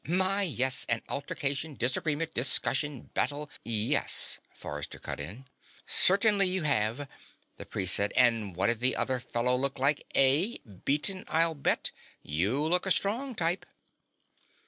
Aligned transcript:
My, 0.07 0.41
yes. 0.41 0.83
An 0.89 1.03
altercation, 1.09 1.75
disagreement, 1.75 2.33
discussion, 2.33 3.11
battle" 3.13 3.51
"Yes," 3.91 4.39
Forrester 4.51 4.97
cut 4.97 5.19
in. 5.19 5.45
"Certainly 5.85 6.47
you 6.47 6.63
have," 6.63 7.07
the 7.57 7.67
priest 7.67 7.93
said. 7.93 8.11
"And 8.15 8.55
what'd 8.55 8.79
the 8.79 8.95
other 8.95 9.19
fellow 9.19 9.55
look 9.55 9.77
like, 9.77 10.03
eh? 10.15 10.55
Beaten, 10.85 11.23
I'll 11.27 11.53
bet. 11.53 11.91
You 12.23 12.65
look 12.65 12.87
a 12.87 12.89
strong 12.89 13.35
type." 13.35 13.63